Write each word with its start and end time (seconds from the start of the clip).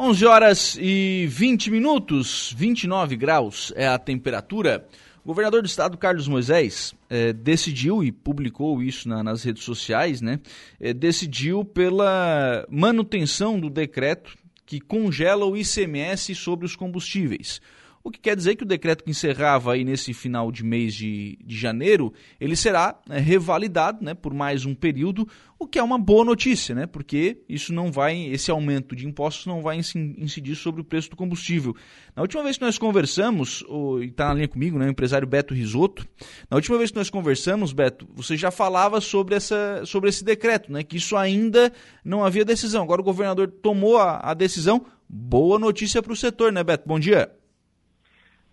11 0.00 0.26
horas 0.26 0.78
e 0.80 1.26
20 1.28 1.72
minutos, 1.72 2.54
29 2.56 3.16
graus 3.16 3.72
é 3.74 3.88
a 3.88 3.98
temperatura. 3.98 4.86
O 5.24 5.26
governador 5.26 5.60
do 5.60 5.66
estado, 5.66 5.98
Carlos 5.98 6.28
Moisés, 6.28 6.94
eh, 7.10 7.32
decidiu 7.32 8.04
e 8.04 8.12
publicou 8.12 8.80
isso 8.80 9.08
na, 9.08 9.24
nas 9.24 9.42
redes 9.42 9.64
sociais, 9.64 10.20
né? 10.20 10.38
Eh, 10.80 10.94
decidiu 10.94 11.64
pela 11.64 12.64
manutenção 12.70 13.58
do 13.58 13.68
decreto 13.68 14.36
que 14.64 14.78
congela 14.78 15.44
o 15.44 15.56
ICMS 15.56 16.32
sobre 16.36 16.64
os 16.64 16.76
combustíveis. 16.76 17.60
O 18.08 18.10
que 18.10 18.20
quer 18.20 18.34
dizer 18.34 18.56
que 18.56 18.62
o 18.62 18.66
decreto 18.66 19.04
que 19.04 19.10
encerrava 19.10 19.74
aí 19.74 19.84
nesse 19.84 20.14
final 20.14 20.50
de 20.50 20.64
mês 20.64 20.94
de, 20.94 21.38
de 21.44 21.54
janeiro, 21.54 22.10
ele 22.40 22.56
será 22.56 22.98
é, 23.10 23.18
revalidado 23.18 24.02
né, 24.02 24.14
por 24.14 24.32
mais 24.32 24.64
um 24.64 24.74
período, 24.74 25.28
o 25.58 25.66
que 25.66 25.78
é 25.78 25.82
uma 25.82 25.98
boa 25.98 26.24
notícia, 26.24 26.74
né? 26.74 26.86
Porque 26.86 27.42
isso 27.46 27.70
não 27.70 27.92
vai, 27.92 28.18
esse 28.28 28.50
aumento 28.50 28.96
de 28.96 29.06
impostos 29.06 29.44
não 29.44 29.60
vai 29.60 29.76
incidir 29.76 30.56
sobre 30.56 30.80
o 30.80 30.84
preço 30.84 31.10
do 31.10 31.16
combustível. 31.16 31.76
Na 32.16 32.22
última 32.22 32.42
vez 32.42 32.56
que 32.56 32.64
nós 32.64 32.78
conversamos, 32.78 33.62
e 34.00 34.06
está 34.06 34.28
na 34.28 34.34
linha 34.34 34.48
comigo, 34.48 34.78
né, 34.78 34.86
o 34.86 34.90
empresário 34.90 35.28
Beto 35.28 35.52
Risotto, 35.52 36.08
na 36.50 36.56
última 36.56 36.78
vez 36.78 36.90
que 36.90 36.96
nós 36.96 37.10
conversamos, 37.10 37.74
Beto, 37.74 38.08
você 38.14 38.38
já 38.38 38.50
falava 38.50 39.02
sobre, 39.02 39.34
essa, 39.34 39.82
sobre 39.84 40.08
esse 40.08 40.24
decreto, 40.24 40.72
né? 40.72 40.82
Que 40.82 40.96
isso 40.96 41.14
ainda 41.14 41.70
não 42.02 42.24
havia 42.24 42.42
decisão. 42.42 42.82
Agora 42.82 43.02
o 43.02 43.04
governador 43.04 43.48
tomou 43.48 43.98
a, 43.98 44.30
a 44.30 44.32
decisão. 44.32 44.86
Boa 45.06 45.58
notícia 45.58 46.02
para 46.02 46.12
o 46.14 46.16
setor, 46.16 46.50
né, 46.50 46.64
Beto? 46.64 46.88
Bom 46.88 46.98
dia. 46.98 47.37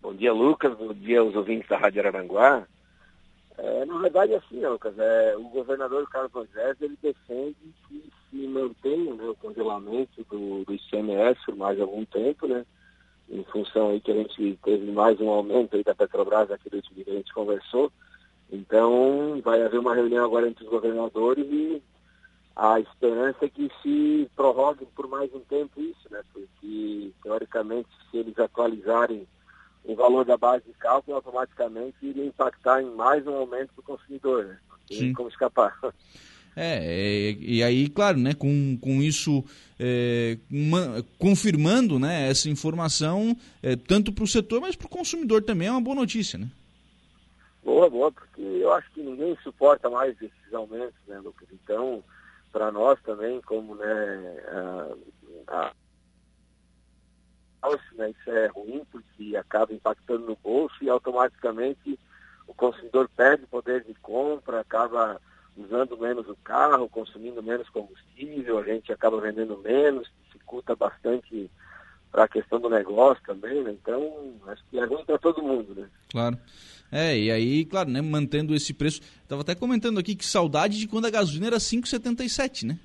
Bom 0.05 0.14
dia, 0.14 0.32
Lucas. 0.32 0.77
Bom 0.77 0.94
dia 0.94 1.20
aos 1.20 1.36
ouvintes 1.36 1.68
da 1.68 1.80
Rádio 1.80 2.00
Araranguá. 2.00 2.68
É, 3.58 3.86
na 3.86 3.98
verdade, 3.98 4.34
é 4.34 4.38
assim, 4.38 4.63
Lucas, 4.63 4.94
é, 5.00 5.36
o 5.36 5.50
governador 5.50 6.08
Carlos 6.08 6.32
Moisés, 6.32 6.80
ele 6.80 6.96
defende 7.02 7.55
que 7.88 8.13
se 8.30 8.48
mantenha 8.48 9.16
né, 9.16 9.23
o 9.23 9.34
congelamento 9.34 10.23
do, 10.30 10.63
do 10.63 10.73
ICMS 10.76 11.44
por 11.44 11.55
mais 11.55 11.82
algum 11.82 12.05
tempo, 12.05 12.46
né? 12.46 12.63
Em 13.27 13.44
função 13.46 13.90
aí 13.90 13.99
que 13.99 14.12
a 14.12 14.13
gente 14.13 14.60
teve 14.63 14.91
mais 14.91 15.20
um 15.20 15.27
aumento 15.27 15.76
aí 15.76 15.84
da 15.84 15.96
Petrobras 15.96 16.52
aqui 16.52 16.70
do 16.70 16.76
último 16.76 16.98
dia 16.98 17.05
que 17.05 17.12
a 17.12 17.15
gente 17.15 17.34
conversou. 17.34 17.91
Então, 18.52 19.41
vai 19.43 19.63
haver 19.63 19.80
uma 19.80 19.96
reunião 19.96 20.24
agora 20.24 20.48
entre 20.48 20.65
os 20.65 20.70
governadores 20.70 21.48
e 21.49 21.82
a 22.55 22.80
esperança 22.80 23.46
é 23.46 23.49
que 23.49 23.71
se 23.82 24.30
prorrogue 24.35 24.85
por 24.96 25.08
mais 25.08 25.34
um 25.34 25.40
tempo 25.40 25.82
isso, 25.82 26.08
né? 26.12 26.21
Porque, 26.32 27.12
teoricamente, 27.24 27.90
se 28.12 28.18
eles 28.18 28.37
atualizarem 28.37 29.27
o 29.88 29.96
valor 29.96 30.26
da 30.26 30.38
base 30.38 30.64
de 30.66 30.74
cálculo 30.74 31.18
automaticamente 31.18 31.96
iria 32.02 32.26
impactar 32.26 32.82
em 32.82 32.96
mais 32.96 33.26
um 33.28 33.36
aumento 33.36 33.72
do 33.76 33.84
consumidor, 33.84 34.46
né? 34.46 34.58
Sim. 34.92 35.14
como 35.14 35.30
escapar. 35.30 35.77
É, 36.58 36.77
é, 36.77 37.32
e 37.38 37.62
aí, 37.62 37.90
claro, 37.90 38.18
né, 38.18 38.34
com, 38.34 38.77
com 38.80 39.02
isso 39.02 39.44
é, 39.77 40.38
uma, 40.50 41.04
confirmando 41.20 42.00
né, 42.00 42.30
essa 42.30 42.50
informação, 42.50 43.36
é, 43.62 43.76
tanto 43.76 44.14
para 44.14 44.24
o 44.24 44.27
setor, 44.27 44.62
mas 44.62 44.74
para 44.74 44.86
o 44.86 44.90
consumidor 44.90 45.44
também 45.44 45.68
é 45.68 45.72
uma 45.72 45.82
boa 45.82 45.98
notícia, 45.98 46.40
né? 46.40 46.48
Boa, 47.62 47.90
boa, 47.90 48.10
porque 48.10 48.42
eu 48.42 48.72
acho 48.72 48.90
que 48.92 49.02
ninguém 49.02 49.38
suporta 49.44 49.90
mais 49.90 50.16
esses 50.22 50.54
aumentos, 50.54 50.96
né, 51.05 51.20
Lucas? 51.20 51.49
Então, 51.52 52.02
para 52.54 52.72
nós 52.72 52.98
também, 53.02 53.42
como 53.42 53.76
né, 53.76 54.44
a, 54.48 54.96
a 55.48 55.74
né, 57.96 58.12
isso 58.12 58.30
é 58.30 58.48
ruim 58.48 58.85
porque 58.91 59.35
acaba 59.35 59.74
impactando 59.74 60.26
no 60.26 60.35
bolso 60.35 60.76
e 60.82 60.90
automaticamente 60.90 61.99
o 62.48 62.54
consumidor 62.54 63.10
perde 63.16 63.46
poder 63.48 63.84
de 63.84 63.94
compra, 63.96 64.59
acaba 64.59 65.19
usando 65.58 65.97
menos 65.97 66.28
o 66.28 66.36
carro, 66.44 66.90
consumindo 66.90 67.41
menos 67.41 67.69
combustível, 67.69 68.58
a 68.58 68.63
gente 68.63 68.91
acaba 68.91 69.19
vendendo 69.19 69.58
menos, 69.58 70.12
dificulta 70.25 70.75
bastante 70.75 71.50
para 72.12 72.25
a 72.25 72.28
questão 72.28 72.59
do 72.59 72.69
negócio 72.69 73.24
também, 73.25 73.63
né? 73.63 73.72
Então, 73.72 74.34
acho 74.47 74.63
que 74.69 74.80
é 74.80 74.86
ruim 74.86 75.03
para 75.06 75.18
todo 75.18 75.41
mundo, 75.41 75.75
né? 75.75 75.88
Claro. 76.09 76.38
É, 76.91 77.18
e 77.18 77.31
aí, 77.31 77.66
claro, 77.66 77.90
né, 77.90 78.02
mantendo 78.02 78.56
esse 78.56 78.74
preço. 78.74 79.02
Estava 79.22 79.42
até 79.42 79.56
comentando 79.56 80.00
aqui 80.00 80.16
que 80.16 80.26
saudade 80.26 80.80
de 80.80 80.88
quando 80.88 81.06
a 81.06 81.09
gasolina 81.09 81.47
era 81.47 81.58
5,77, 81.58 82.64
né? 82.64 82.80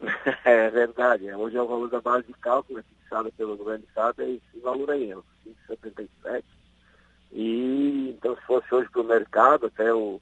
é 0.44 0.68
verdade. 0.70 1.32
Hoje 1.32 1.56
é 1.56 1.62
o 1.62 1.68
valor 1.68 1.88
da 1.88 2.00
base 2.00 2.26
de 2.26 2.34
cálculo, 2.34 2.82
pelo 3.36 3.56
governo 3.56 3.84
do 3.84 3.88
Estado, 3.88 4.22
é 4.22 4.30
esse 4.30 4.60
valor 4.62 4.90
aí, 4.90 5.12
5,77. 5.68 6.44
E 7.32 8.10
então 8.10 8.34
se 8.36 8.42
fosse 8.42 8.74
hoje 8.74 8.88
para 8.90 9.00
o 9.00 9.04
mercado, 9.04 9.66
até 9.66 9.92
o, 9.92 10.20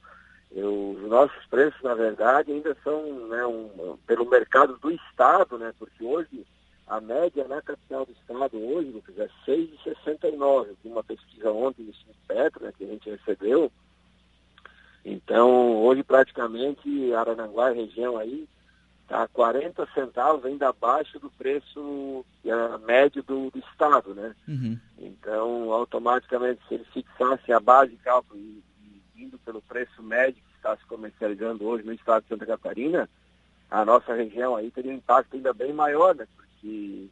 eu, 0.53 0.97
os 0.99 1.09
nossos 1.09 1.47
preços, 1.47 1.81
na 1.83 1.95
verdade, 1.95 2.53
ainda 2.53 2.77
são 2.83 3.29
né, 3.29 3.47
um, 3.47 3.97
pelo 4.07 4.29
mercado 4.29 4.79
do 4.79 4.91
Estado, 4.91 5.59
né? 5.59 5.73
Porque 5.79 6.05
hoje 6.05 6.47
a 6.87 7.01
média 7.01 7.47
na 7.47 7.61
capital 7.61 8.07
do 8.07 8.13
Estado 8.13 8.59
hoje, 8.59 8.91
Lucas, 8.91 9.19
é 9.19 9.29
6,69. 9.47 10.75
Tem 10.83 10.91
uma 10.91 11.05
pesquisa 11.05 11.53
ontem 11.53 11.85
do 11.85 11.95
Sinpetro, 11.95 12.65
né, 12.65 12.73
que 12.77 12.85
a 12.85 12.89
gente 12.89 13.11
recebeu. 13.11 13.71
Então, 15.05 15.83
hoje 15.83 16.03
praticamente 16.03 17.13
Arananguá, 17.15 17.71
região 17.71 18.17
aí, 18.17 18.49
está 19.09 19.27
40 19.29 19.89
centavos 19.95 20.45
ainda 20.45 20.69
abaixo 20.69 21.19
do 21.19 21.31
preço 21.31 22.25
é, 22.45 22.79
médio 22.87 23.23
do, 23.23 23.51
do 23.51 23.59
Estado, 23.59 24.15
né? 24.15 24.37
Uhum. 24.47 24.79
Então, 24.99 25.73
automaticamente, 25.73 26.61
se 26.69 26.75
ele 26.75 26.85
fixasse 26.93 27.51
a 27.51 27.59
base 27.59 27.93
de 27.93 27.97
cálculo 27.97 28.39
e, 28.39 28.63
e 28.85 29.25
indo 29.25 29.39
pelo 29.39 29.63
preço 29.63 30.03
médio 30.03 30.35
que 30.35 30.57
está 30.57 30.77
se 30.77 30.85
comercializando 30.85 31.65
hoje 31.65 31.85
no 31.85 31.95
Estado 31.95 32.23
de 32.23 32.29
Santa 32.29 32.45
Catarina, 32.45 33.09
a 33.71 33.85
nossa 33.85 34.15
região 34.15 34.55
aí 34.55 34.71
teria 34.71 34.93
um 34.93 34.97
impacto 34.97 35.35
ainda 35.35 35.55
bem 35.55 35.73
maior, 35.73 36.15
né? 36.15 36.29
Porque 36.37 37.09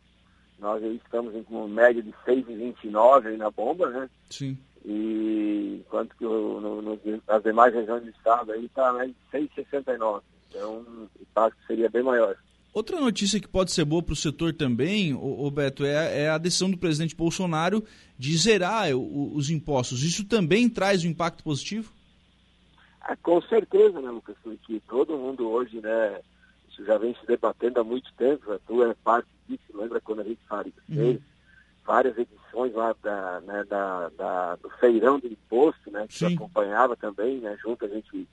nós 0.58 0.82
aí 0.82 1.00
estamos 1.02 1.34
em 1.34 1.44
uma 1.48 1.66
média 1.66 2.02
de 2.02 2.12
6,29 2.26 3.26
aí 3.26 3.36
na 3.38 3.50
bomba, 3.50 3.88
né? 3.88 4.10
Sim. 4.28 4.58
E 4.84 5.82
enquanto 5.86 6.14
que 6.16 6.26
o, 6.26 6.60
no, 6.60 6.82
no, 6.82 7.00
as 7.26 7.42
demais 7.42 7.74
regiões 7.74 8.02
do 8.04 8.10
estado 8.10 8.52
aí 8.52 8.66
está 8.66 8.92
né, 8.92 9.12
6,69. 9.32 10.22
Então, 10.56 10.78
o 10.78 11.22
impacto 11.22 11.59
seria 11.67 11.91
bem 11.91 12.03
maior. 12.03 12.34
Outra 12.72 12.99
notícia 13.00 13.41
que 13.41 13.49
pode 13.49 13.72
ser 13.72 13.84
boa 13.84 14.03
para 14.03 14.12
o 14.12 14.17
setor 14.17 14.53
também, 14.55 15.15
o, 15.15 15.50
Beto, 15.50 15.84
é, 15.84 16.22
é, 16.25 16.28
a 16.28 16.39
decisão 16.39 16.71
do 16.71 16.77
presidente 16.77 17.15
Bolsonaro 17.15 17.84
de 18.19 18.37
zerar 18.37 18.94
o, 18.94 19.34
os 19.34 19.50
impostos. 19.50 20.03
Isso 20.03 20.25
também 20.25 20.69
traz 20.69 21.05
um 21.05 21.09
impacto 21.09 21.43
positivo? 21.43 21.93
Ah, 23.00 23.17
com 23.17 23.41
certeza, 23.43 24.00
né, 24.00 24.11
Lucas? 24.11 24.37
Porque 24.43 24.81
todo 24.89 25.17
mundo 25.17 25.49
hoje, 25.49 25.81
né, 25.81 26.21
isso 26.69 26.84
já 26.84 26.99
vem 26.99 27.15
se 27.15 27.27
debatendo 27.27 27.81
há 27.81 27.84
muito 27.84 28.12
tempo, 28.15 28.53
a 28.53 28.59
tua 28.59 28.91
é 28.91 28.94
parte 29.03 29.28
disso, 29.49 29.62
lembra 29.75 30.00
quando 30.00 30.21
a 30.21 30.25
gente 30.25 30.41
fez 30.87 31.17
uhum. 31.17 31.19
várias 31.87 32.19
edições 32.19 32.75
lá 32.75 32.94
da, 33.03 33.41
né, 33.41 33.65
da, 33.65 34.11
da, 34.11 34.56
do 34.56 34.69
feirão 34.81 35.19
do 35.19 35.28
imposto, 35.28 35.91
né, 35.91 36.06
que 36.09 36.25
acompanhava 36.27 36.97
também, 36.97 37.38
né, 37.38 37.56
junto 37.62 37.84
a 37.87 37.88
gente 37.88 38.28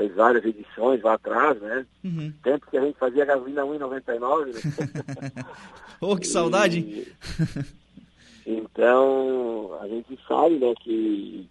fez 0.00 0.14
várias 0.14 0.44
edições 0.44 1.02
lá 1.02 1.14
atrás, 1.14 1.60
né? 1.60 1.86
Uhum. 2.02 2.32
Tempo 2.42 2.66
que 2.70 2.78
a 2.78 2.80
gente 2.80 2.98
fazia 2.98 3.24
gasolina 3.24 3.62
1,99, 3.62 4.46
né? 4.46 5.44
oh, 6.00 6.16
que 6.16 6.26
saudade! 6.26 6.78
E, 6.80 7.12
então, 8.46 9.78
a 9.80 9.86
gente 9.86 10.18
sabe, 10.26 10.58
né, 10.58 10.74
que 10.80 11.46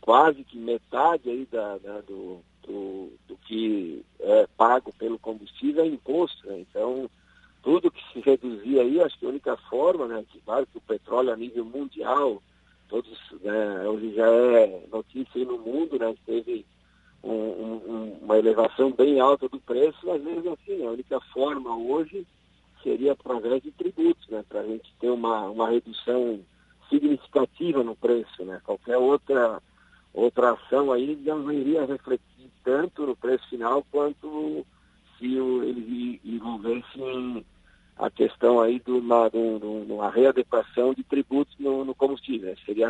quase 0.00 0.44
que 0.44 0.58
metade 0.58 1.30
aí 1.30 1.48
da, 1.50 1.78
né, 1.82 2.02
do, 2.06 2.40
do, 2.66 3.12
do, 3.26 3.36
que 3.46 4.04
é 4.20 4.46
pago 4.56 4.92
pelo 4.98 5.18
combustível 5.18 5.82
é 5.82 5.86
imposto, 5.86 6.46
né? 6.46 6.58
Então, 6.60 7.08
tudo 7.62 7.90
que 7.90 8.02
se 8.12 8.20
reduzir 8.20 8.78
aí, 8.78 9.00
acho 9.00 9.18
que 9.18 9.24
a 9.24 9.30
única 9.30 9.56
forma, 9.70 10.06
né, 10.06 10.22
que 10.30 10.38
claro 10.40 10.66
que 10.66 10.76
o 10.76 10.82
petróleo 10.82 11.32
a 11.32 11.36
nível 11.36 11.64
mundial, 11.64 12.42
todos, 12.86 13.18
né, 13.42 13.88
hoje 13.88 14.14
já 14.14 14.26
é 14.26 14.82
notícia 14.92 15.30
aí 15.36 15.46
no 15.46 15.56
mundo, 15.56 15.98
né, 15.98 16.14
teve 16.26 16.66
um, 17.24 17.32
um, 17.32 18.18
bem 18.90 19.20
alta 19.20 19.48
do 19.48 19.60
preço, 19.60 19.98
mas 20.04 20.22
mesmo 20.22 20.52
assim, 20.52 20.84
a 20.84 20.90
única 20.90 21.20
forma 21.32 21.76
hoje 21.76 22.26
seria 22.82 23.12
através 23.12 23.62
de 23.62 23.70
tributos, 23.72 24.28
né, 24.28 24.44
para 24.48 24.60
a 24.60 24.66
gente 24.66 24.92
ter 25.00 25.10
uma, 25.10 25.48
uma 25.48 25.70
redução 25.70 26.40
significativa 26.88 27.82
no 27.82 27.96
preço, 27.96 28.44
né? 28.44 28.60
Qualquer 28.64 28.98
outra 28.98 29.60
outra 30.12 30.52
ação 30.52 30.92
aí 30.92 31.16
não 31.16 31.50
iria 31.50 31.84
refletir 31.84 32.50
tanto 32.62 33.04
no 33.04 33.16
preço 33.16 33.48
final 33.48 33.84
quanto 33.90 34.64
se 35.18 35.26
eles 35.36 36.20
envolvessem 36.24 37.44
a 37.96 38.10
questão 38.10 38.60
aí 38.60 38.78
de 38.80 38.92
uma, 38.92 39.28
de 39.28 39.36
uma 39.36 40.10
readequação 40.10 40.94
de 40.94 41.02
tributos 41.02 41.54
no, 41.58 41.84
no 41.84 41.94
combustível. 41.94 42.54
Seria, 42.64 42.88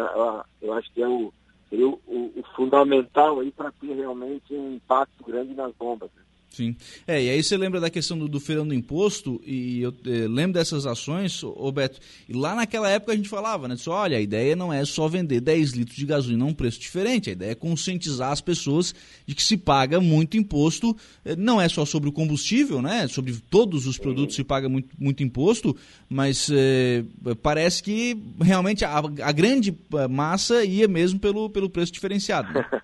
eu 0.60 0.72
acho 0.74 0.92
que 0.92 1.02
é 1.02 1.08
o 1.08 1.32
seria 1.68 1.88
o, 1.88 2.00
o, 2.06 2.42
fundamental 2.54 3.40
aí 3.40 3.50
para 3.50 3.72
ter 3.72 3.94
realmente 3.94 4.54
um 4.54 4.74
impacto 4.74 5.24
grande 5.24 5.54
nas 5.54 5.72
bombas. 5.74 6.10
Né? 6.14 6.22
Sim. 6.54 6.76
É, 7.04 7.20
e 7.20 7.30
aí 7.30 7.42
você 7.42 7.56
lembra 7.56 7.80
da 7.80 7.90
questão 7.90 8.16
do, 8.16 8.28
do 8.28 8.38
feirão 8.38 8.66
do 8.66 8.72
imposto, 8.72 9.42
e 9.44 9.82
eu 9.82 9.92
eh, 10.06 10.28
lembro 10.28 10.52
dessas 10.52 10.86
ações, 10.86 11.42
ô 11.42 11.72
Beto, 11.72 11.98
e 12.28 12.32
lá 12.32 12.54
naquela 12.54 12.88
época 12.88 13.12
a 13.12 13.16
gente 13.16 13.28
falava, 13.28 13.66
né? 13.66 13.76
Só, 13.76 13.92
olha, 13.94 14.16
a 14.16 14.20
ideia 14.20 14.54
não 14.54 14.72
é 14.72 14.84
só 14.84 15.08
vender 15.08 15.40
10 15.40 15.72
litros 15.72 15.96
de 15.96 16.06
gasolina 16.06 16.44
a 16.44 16.46
um 16.46 16.54
preço 16.54 16.78
diferente, 16.78 17.28
a 17.28 17.32
ideia 17.32 17.50
é 17.50 17.54
conscientizar 17.56 18.30
as 18.30 18.40
pessoas 18.40 18.94
de 19.26 19.34
que 19.34 19.42
se 19.42 19.56
paga 19.56 20.00
muito 20.00 20.36
imposto, 20.36 20.96
eh, 21.24 21.34
não 21.34 21.60
é 21.60 21.68
só 21.68 21.84
sobre 21.84 22.08
o 22.08 22.12
combustível, 22.12 22.80
né? 22.80 23.08
Sobre 23.08 23.34
todos 23.50 23.88
os 23.88 23.98
produtos 23.98 24.36
se 24.36 24.44
paga 24.44 24.68
muito, 24.68 24.90
muito 24.96 25.24
imposto, 25.24 25.76
mas 26.08 26.48
eh, 26.52 27.02
parece 27.42 27.82
que 27.82 28.16
realmente 28.40 28.84
a, 28.84 28.98
a 28.98 29.32
grande 29.32 29.76
massa 30.08 30.64
ia 30.64 30.86
mesmo 30.86 31.18
pelo, 31.18 31.50
pelo 31.50 31.68
preço 31.68 31.90
diferenciado. 31.90 32.52
Né? 32.52 32.64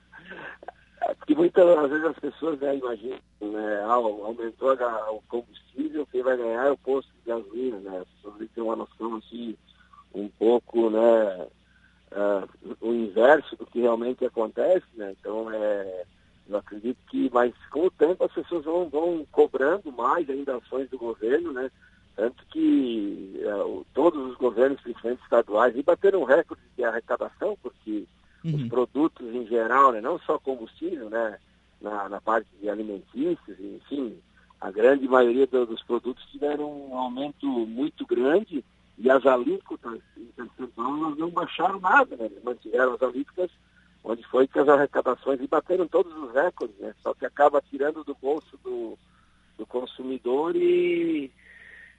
muitas 1.41 1.91
vezes 1.91 2.05
as 2.05 2.19
pessoas 2.19 2.61
né, 2.61 2.77
imaginam, 2.77 3.19
né, 3.41 3.81
ah, 3.85 3.95
aumentou 3.95 4.73
a, 4.73 5.11
o 5.11 5.23
combustível, 5.23 6.07
quem 6.07 6.23
vai 6.23 6.37
ganhar 6.37 6.67
é 6.67 6.71
o 6.71 6.79
posto 6.79 7.11
de 7.13 7.31
gasolina, 7.31 7.79
né? 7.79 7.99
As 7.99 8.09
pessoas 8.09 8.51
têm 8.55 8.63
uma 8.63 8.77
noção 8.77 9.17
assim, 9.17 9.57
um 10.15 10.29
pouco, 10.29 10.91
né, 10.91 11.47
uh, 12.13 12.77
o 12.81 12.93
inverso 12.93 13.57
do 13.57 13.65
que 13.65 13.81
realmente 13.81 14.25
acontece, 14.25 14.87
né? 14.95 15.15
Então 15.19 15.51
é, 15.51 16.05
eu 16.49 16.59
acredito 16.59 16.99
que, 17.11 17.31
mas 17.33 17.55
com 17.71 17.87
o 17.87 17.91
tempo 17.91 18.25
as 18.25 18.33
pessoas 18.33 18.65
vão, 18.65 18.89
vão 18.89 19.27
cobrando 19.33 19.91
mais 19.93 20.29
ainda 20.29 20.57
ações 20.57 20.91
do 20.91 20.99
governo, 20.99 21.53
né? 21.53 21.71
Tanto 22.17 22.45
que 22.53 23.41
uh, 23.47 23.87
todos 23.95 24.31
os 24.31 24.37
governos, 24.37 24.81
principalmente 24.83 25.23
estaduais, 25.23 25.75
e 25.75 25.83
bateram 25.83 26.25
recorde 26.25 26.63
de 26.77 26.85
arrecadação, 26.85 27.57
porque 27.63 28.05
uhum. 28.45 28.55
os 28.55 28.69
produtos 28.69 29.35
em 29.35 29.47
geral, 29.47 29.93
né? 29.93 30.01
não 30.01 30.19
só 30.21 30.39
combustível, 30.39 31.09
né? 31.11 31.39
na, 31.81 32.09
na 32.09 32.21
parte 32.21 32.49
de 32.61 32.69
alimentícios, 32.69 33.59
enfim, 33.59 34.19
a 34.61 34.71
grande 34.71 35.09
maioria 35.09 35.47
do, 35.47 35.65
dos 35.65 35.83
produtos 35.83 36.25
tiveram 36.31 36.71
um 36.71 36.97
aumento 36.97 37.47
muito 37.47 38.07
grande 38.07 38.65
e 38.99 39.11
as 39.11 39.25
alíquotas 39.25 40.01
em 40.17 40.27
percentual 40.37 41.15
não 41.17 41.31
baixaram 41.31 41.81
nada, 41.81 42.17
né? 42.17 42.27
Eles 42.27 42.45
mantiveram 42.45 42.93
as 42.93 43.03
alíquotas, 43.03 43.51
onde 44.05 44.23
foi 44.25 44.47
que 44.47 44.59
as 44.59 44.69
arrecadações 44.69 45.41
e 45.41 45.47
bateram 45.47 45.89
todos 45.89 46.15
os 46.15 46.35
recordes, 46.35 46.77
né? 46.79 46.95
Só 47.03 47.15
que 47.15 47.25
acaba 47.25 47.63
tirando 47.63 48.05
do 48.05 48.15
bolso 48.21 48.59
do, 48.63 48.99
do 49.57 49.65
consumidor 49.65 50.55
e, 50.55 51.31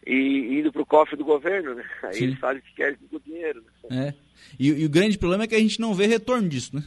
e 0.06 0.60
indo 0.60 0.72
para 0.72 0.82
o 0.82 0.86
cofre 0.86 1.16
do 1.16 1.24
governo, 1.24 1.76
né? 1.76 1.84
Aí 2.04 2.14
Sim. 2.14 2.24
eles 2.26 2.40
fazem 2.40 2.60
o 2.60 2.64
que 2.64 2.74
querem 2.76 2.98
com 2.98 3.16
o 3.16 3.20
dinheiro. 3.20 3.64
Né? 3.90 4.08
É. 4.08 4.14
E, 4.60 4.68
e, 4.68 4.86
o 4.86 4.90
grande 4.90 5.18
problema 5.18 5.44
é 5.44 5.48
que 5.48 5.56
a 5.56 5.60
gente 5.60 5.80
não 5.80 5.94
vê 5.94 6.08
retorno 6.08 6.50
disso, 6.50 6.76
né? 6.76 6.84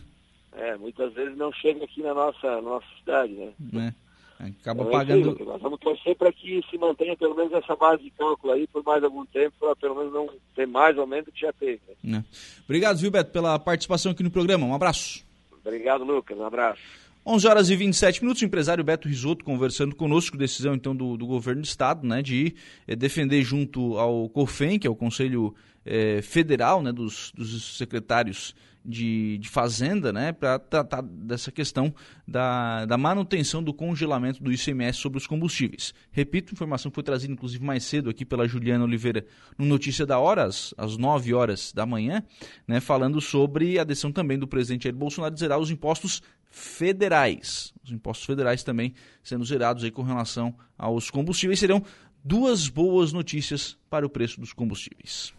É, 0.56 0.76
muitas 0.76 1.12
vezes 1.14 1.37
não 1.37 1.52
chega 1.52 1.84
aqui 1.84 2.02
na 2.02 2.14
nossa, 2.14 2.61
nossa 2.61 2.87
cidade, 2.99 3.32
né? 3.32 3.94
É. 4.00 4.05
Acaba 4.38 4.82
então, 4.82 4.90
pagando. 4.90 5.44
nós 5.44 5.62
vamos 5.62 5.78
torcer 5.78 6.16
para 6.16 6.32
que 6.32 6.61
se 6.69 6.76
mantenha 6.76 7.16
pelo 7.16 7.37
menos 7.37 7.52
essa 7.52 7.75
base 7.76 8.02
de 8.02 8.11
cálculo 8.11 8.52
aí 8.52 8.66
por 8.66 8.82
mais 8.84 9.02
algum 9.02 9.25
tempo, 9.26 9.55
para 9.58 9.76
pelo 9.76 9.94
menos 9.94 10.12
não 10.12 10.28
ter 10.55 10.67
mais 10.67 10.99
ou 10.99 11.06
menos 11.06 11.26
do 11.26 11.32
que 11.32 11.40
já 11.40 11.52
teve. 11.52 11.81
Né? 12.02 12.25
É. 12.28 12.60
Obrigado, 12.64 12.99
viu, 12.99 13.10
Beto, 13.10 13.31
pela 13.31 13.58
participação 13.58 14.12
aqui 14.12 14.22
no 14.22 14.31
programa. 14.31 14.67
Um 14.67 14.75
abraço. 14.75 15.25
Obrigado, 15.64 16.05
Lucas. 16.05 16.37
Um 16.37 16.44
abraço. 16.44 16.82
11 17.26 17.46
horas 17.46 17.70
e 17.70 17.76
27 17.76 18.22
minutos, 18.22 18.42
o 18.42 18.44
empresário 18.44 18.84
Beto 18.84 19.08
Risotto 19.08 19.44
conversando 19.44 19.94
conosco, 19.94 20.36
decisão 20.36 20.74
então 20.74 20.94
do, 20.94 21.16
do 21.16 21.26
governo 21.26 21.62
do 21.62 21.64
estado, 21.64 22.06
né, 22.06 22.20
de 22.20 22.54
eh, 22.86 22.94
defender 22.94 23.42
junto 23.42 23.96
ao 23.96 24.28
COFEM, 24.28 24.78
que 24.78 24.86
é 24.86 24.90
o 24.90 24.94
Conselho 24.94 25.54
eh, 25.84 26.20
Federal, 26.22 26.82
né, 26.82 26.92
dos, 26.92 27.32
dos 27.34 27.76
secretários 27.76 28.54
de, 28.84 29.38
de 29.38 29.48
Fazenda, 29.48 30.12
né, 30.12 30.32
para 30.32 30.58
tratar 30.58 31.00
dessa 31.00 31.50
questão 31.50 31.94
da, 32.28 32.84
da 32.84 32.98
manutenção 32.98 33.62
do 33.62 33.72
congelamento 33.72 34.42
do 34.42 34.52
ICMS 34.52 34.98
sobre 34.98 35.16
os 35.16 35.26
combustíveis. 35.26 35.94
Repito, 36.10 36.52
informação 36.52 36.90
que 36.90 36.94
foi 36.94 37.04
trazida 37.04 37.32
inclusive 37.32 37.64
mais 37.64 37.84
cedo 37.84 38.10
aqui 38.10 38.25
pela 38.25 38.46
Juliana 38.46 38.84
Oliveira 38.84 39.25
no 39.56 39.64
Notícia 39.64 40.04
da 40.04 40.19
Hora, 40.19 40.44
às, 40.44 40.75
às 40.76 40.98
9 40.98 41.32
horas 41.32 41.72
da 41.72 41.86
manhã, 41.86 42.22
né, 42.69 42.78
falando 42.78 43.20
sobre 43.20 43.78
a 43.78 43.84
decisão 43.84 44.12
também 44.12 44.38
do 44.38 44.46
presidente 44.46 44.84
Jair 44.84 44.94
Bolsonaro 44.94 45.32
de 45.32 45.40
zerar 45.40 45.58
os 45.58 45.70
impostos 45.70 46.22
federais. 46.50 47.72
Os 47.82 47.90
impostos 47.90 48.26
federais 48.26 48.62
também 48.62 48.92
sendo 49.22 49.44
zerados 49.44 49.82
aí 49.82 49.90
com 49.90 50.02
relação 50.02 50.54
aos 50.78 51.10
combustíveis. 51.10 51.58
Serão 51.58 51.82
duas 52.22 52.69
boas 52.69 53.12
notícias 53.12 53.76
para 53.90 54.06
o 54.06 54.10
preço 54.10 54.40
dos 54.40 54.52
combustíveis. 54.52 55.34